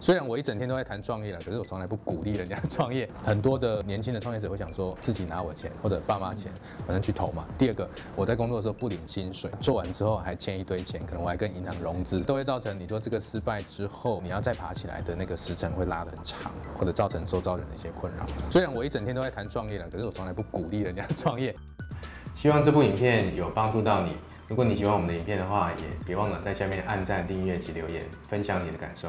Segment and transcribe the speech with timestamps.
[0.00, 3.08] 虽然我一整天都在谈创业了，可是我从来不鼓励人家创业。
[3.24, 6.52] 很多的年轻的创业者会想说，自己拿我钱或者爸妈钱，
[6.86, 7.46] 反正去投嘛。
[7.56, 18.26] 第二个，我在工作的时候不领薪水，做完之后还欠一堆钱，可能我还跟银行融资，都会造成你说这个失败之后，你要再爬起来的那个时程会拉得很长，或者造成周遭人的一些困扰。
[18.50, 21.54] 虽然我一整天都在谈创业了，可是我从来不鼓励人家创业。
[22.34, 24.12] 希望这部影片有帮助到你。
[24.46, 29.08] 如果你喜欢我们的影片的话，也别忘了在下面按赞、订阅及留言，分享你的感受。